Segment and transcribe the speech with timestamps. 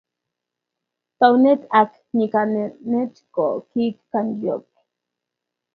[1.17, 4.69] taunet ak nyikanatet ko kii kandoik